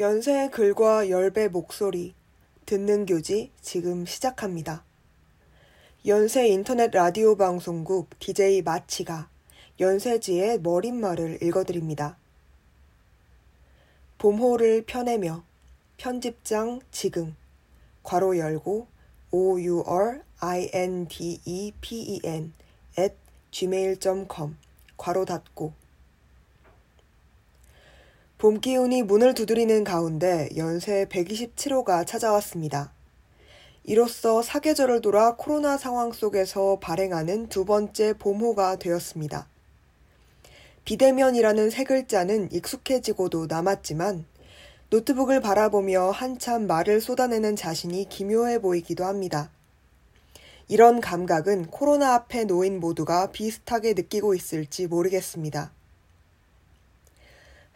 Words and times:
연세의 0.00 0.50
글과 0.50 1.10
열배 1.10 1.48
목소리, 1.48 2.14
듣는 2.64 3.04
교지 3.04 3.50
지금 3.60 4.06
시작합니다. 4.06 4.82
연세 6.06 6.48
인터넷 6.48 6.90
라디오 6.90 7.36
방송국 7.36 8.18
DJ 8.18 8.62
마치가 8.62 9.28
연세지의 9.78 10.62
머릿말을 10.62 11.42
읽어드립니다. 11.42 12.16
봄호를 14.16 14.84
펴내며 14.86 15.44
편집장 15.98 16.80
지금 16.90 17.36
괄호 18.02 18.38
열고 18.38 18.86
o 19.32 19.60
u 19.60 19.84
r 19.86 20.22
i 20.38 20.70
n 20.72 21.08
d 21.08 21.42
e 21.44 21.72
e 21.82 22.50
at 22.98 23.14
gmail.com 23.50 24.56
괄호 24.96 25.26
닫고 25.26 25.79
봄 28.40 28.58
기운이 28.58 29.02
문을 29.02 29.34
두드리는 29.34 29.84
가운데 29.84 30.48
연세 30.56 31.04
127호가 31.10 32.06
찾아왔습니다. 32.06 32.90
이로써 33.84 34.40
사계절을 34.40 35.02
돌아 35.02 35.36
코로나 35.36 35.76
상황 35.76 36.10
속에서 36.10 36.78
발행하는 36.80 37.50
두 37.50 37.66
번째 37.66 38.14
봄호가 38.14 38.76
되었습니다. 38.76 39.46
비대면이라는 40.86 41.68
세 41.68 41.84
글자는 41.84 42.50
익숙해지고도 42.50 43.44
남았지만 43.44 44.24
노트북을 44.88 45.42
바라보며 45.42 46.08
한참 46.08 46.66
말을 46.66 47.02
쏟아내는 47.02 47.56
자신이 47.56 48.08
기묘해 48.08 48.60
보이기도 48.60 49.04
합니다. 49.04 49.50
이런 50.66 51.02
감각은 51.02 51.66
코로나 51.66 52.14
앞에 52.14 52.44
놓인 52.44 52.80
모두가 52.80 53.32
비슷하게 53.32 53.92
느끼고 53.92 54.34
있을지 54.34 54.86
모르겠습니다. 54.86 55.72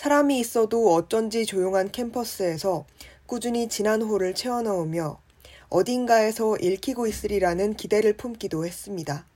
사람이 0.00 0.40
있어도 0.40 0.94
어쩐지 0.94 1.44
조용한 1.44 1.92
캠퍼스에서 1.92 2.86
꾸준히 3.26 3.68
지난 3.68 4.00
호를 4.00 4.34
채워넣으며 4.34 5.20
어딘가에서 5.68 6.56
읽히고 6.56 7.06
있으리라는 7.06 7.74
기대를 7.74 8.14
품기도 8.14 8.64
했습니다. 8.64 9.26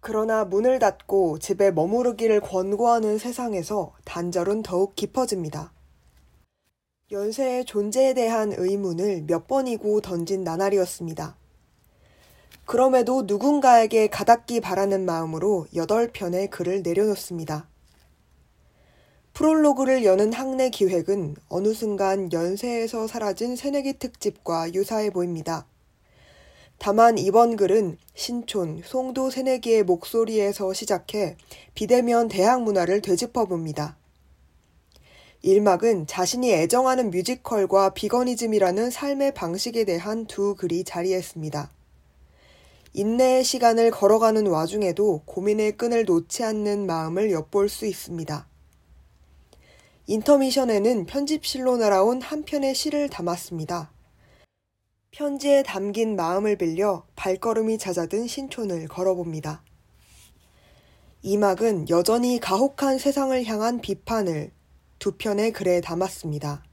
그러나 0.00 0.44
문을 0.44 0.78
닫고 0.78 1.38
집에 1.38 1.70
머무르기를 1.70 2.40
권고하는 2.42 3.16
세상에서 3.16 3.94
단절은 4.04 4.62
더욱 4.64 4.94
깊어집니다. 4.96 5.72
연세의 7.10 7.64
존재에 7.64 8.12
대한 8.12 8.52
의문을 8.54 9.24
몇 9.26 9.48
번이고 9.48 10.02
던진 10.02 10.44
나날이었습니다. 10.44 11.36
그럼에도 12.66 13.22
누군가에게 13.22 14.08
가닿기 14.08 14.60
바라는 14.60 15.06
마음으로 15.06 15.68
여덟 15.74 16.08
편의 16.12 16.50
글을 16.50 16.82
내려놓습니다. 16.82 17.71
프롤로그를 19.42 20.04
여는 20.04 20.32
학내 20.32 20.70
기획은 20.70 21.34
어느 21.48 21.74
순간 21.74 22.32
연세에서 22.32 23.08
사라진 23.08 23.56
새내기 23.56 23.94
특집과 23.94 24.72
유사해 24.72 25.10
보입니다. 25.10 25.66
다만 26.78 27.18
이번 27.18 27.56
글은 27.56 27.98
신촌, 28.14 28.82
송도 28.84 29.30
새내기의 29.30 29.82
목소리에서 29.82 30.72
시작해 30.72 31.36
비대면 31.74 32.28
대학 32.28 32.62
문화를 32.62 33.02
되짚어 33.02 33.46
봅니다. 33.46 33.96
일막은 35.42 36.06
자신이 36.06 36.52
애정하는 36.52 37.10
뮤지컬과 37.10 37.94
비거니즘이라는 37.94 38.90
삶의 38.92 39.34
방식에 39.34 39.82
대한 39.82 40.26
두 40.26 40.54
글이 40.54 40.84
자리했습니다. 40.84 41.68
인내의 42.92 43.42
시간을 43.42 43.90
걸어가는 43.90 44.46
와중에도 44.46 45.22
고민의 45.24 45.76
끈을 45.76 46.04
놓지 46.04 46.44
않는 46.44 46.86
마음을 46.86 47.32
엿볼 47.32 47.68
수 47.68 47.86
있습니다. 47.86 48.51
인터미션에는 50.06 51.06
편집실로 51.06 51.76
날아온 51.76 52.20
한 52.22 52.42
편의 52.42 52.74
시를 52.74 53.08
담았습니다. 53.08 53.92
편지에 55.12 55.62
담긴 55.62 56.16
마음을 56.16 56.56
빌려 56.56 57.04
발걸음이 57.14 57.78
잦아든 57.78 58.26
신촌을 58.26 58.88
걸어봅니다. 58.88 59.62
이 61.22 61.36
막은 61.36 61.88
여전히 61.88 62.40
가혹한 62.40 62.98
세상을 62.98 63.44
향한 63.44 63.80
비판을 63.80 64.50
두 64.98 65.12
편의 65.12 65.52
글에 65.52 65.80
담았습니다. 65.80 66.64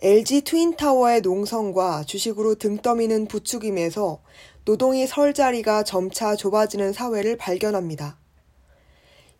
LG 0.00 0.42
트윈타워의 0.42 1.20
농성과 1.20 2.04
주식으로 2.04 2.54
등 2.54 2.78
떠미는 2.78 3.26
부추김에서 3.26 4.22
노동이 4.64 5.06
설 5.06 5.34
자리가 5.34 5.84
점차 5.84 6.36
좁아지는 6.36 6.94
사회를 6.94 7.36
발견합니다. 7.36 8.21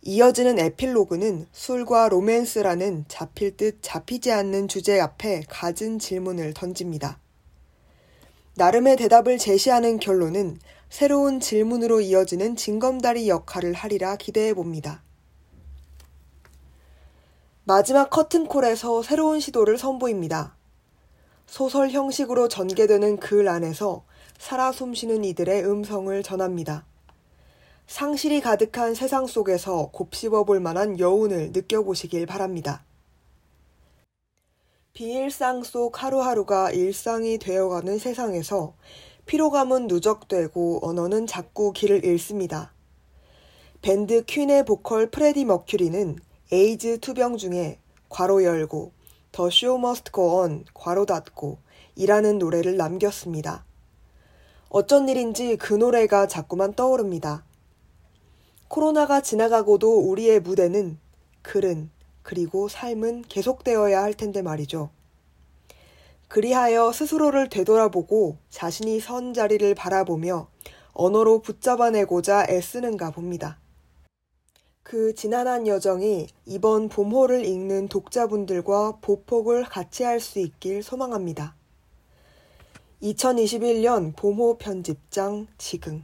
이어지는 0.05 0.59
에필로그는 0.59 1.47
술과 1.53 2.09
로맨스라는 2.09 3.05
잡힐 3.07 3.57
듯 3.57 3.79
잡히지 3.83 4.33
않는 4.33 4.67
주제 4.67 4.99
앞에 4.99 5.45
갖은 5.49 6.01
질문을 6.01 6.55
던집니다. 6.55 7.21
나름의 8.57 8.97
대답을 8.97 9.39
제시하는 9.39 10.01
결론은 10.01 10.59
새로운 10.91 11.39
질문으로 11.39 12.01
이어지는 12.01 12.57
징검다리 12.57 13.29
역할을 13.29 13.75
하리라 13.75 14.17
기대해 14.17 14.53
봅니다. 14.55 15.05
마지막 17.63 18.11
커튼콜에서 18.11 19.05
새로운 19.05 19.39
시도를 19.39 19.79
선보입니다. 19.79 20.57
소설 21.47 21.91
형식으로 21.91 22.49
전개되는 22.49 23.19
글 23.19 23.47
안에서 23.47 24.05
살아 24.37 24.73
숨쉬는 24.73 25.23
이들의 25.25 25.65
음성을 25.65 26.21
전합니다. 26.25 26.85
상실이 27.93 28.41
가득한 28.41 28.95
세상 28.95 29.27
속에서 29.27 29.91
곱씹어 29.93 30.45
볼 30.45 30.61
만한 30.61 30.99
여운을 30.99 31.53
느껴보시길 31.53 32.25
바랍니다. 32.25 32.87
비일상 34.95 35.63
속 35.63 36.03
하루하루가 36.03 36.71
일상이 36.71 37.37
되어가는 37.37 37.99
세상에서 37.99 38.73
피로감은 39.27 39.89
누적되고 39.89 40.81
언어는 40.83 41.27
자꾸 41.27 41.75
길을 41.75 42.07
잃습니다. 42.07 42.73
밴드 43.83 44.25
퀸의 44.25 44.65
보컬 44.65 45.11
프레디 45.11 45.45
머큐리는 45.45 46.17
에이즈 46.51 47.01
투병 47.01 47.37
중에 47.37 47.79
괄호 48.09 48.43
열고 48.43 48.93
The 49.33 49.51
Show 49.51 49.77
Must 49.77 50.13
Go 50.13 50.39
On 50.39 50.65
괄호 50.73 51.05
닫고 51.05 51.59
이라는 51.97 52.39
노래를 52.39 52.79
남겼습니다. 52.79 53.67
어쩐 54.71 55.11
일인지 55.11 55.59
그 55.59 55.75
노래가 55.75 56.27
자꾸만 56.27 56.73
떠오릅니다. 56.73 57.45
코로나가 58.73 59.21
지나가고도 59.21 59.99
우리의 59.99 60.41
무대는 60.41 60.99
글은 61.43 61.91
그리고 62.23 62.69
삶은 62.69 63.25
계속되어야 63.29 64.01
할 64.01 64.15
텐데 64.15 64.41
말이죠. 64.41 64.89
그리하여 66.29 66.91
스스로를 66.91 67.51
되돌아보고 67.51 68.39
자신이 68.49 68.99
선 69.01 69.35
자리를 69.35 69.75
바라보며 69.75 70.49
언어로 70.95 71.43
붙잡아내고자 71.43 72.47
애쓰는가 72.49 73.11
봅니다. 73.11 73.59
그 74.83 75.15
지난한 75.15 75.67
여정이 75.67 76.29
이번 76.47 76.89
봄호를 76.89 77.45
읽는 77.45 77.89
독자분들과 77.89 79.01
보폭을 79.03 79.65
같이 79.65 80.03
할 80.03 80.19
수 80.19 80.39
있길 80.39 80.83
소망합니다. 80.83 81.55
2021년 83.03 84.17
봄호 84.17 84.57
편집장 84.57 85.47
지금 85.59 86.03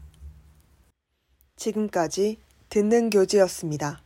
지금까지 1.56 2.46
듣는 2.68 3.10
교지였습니다. 3.10 4.00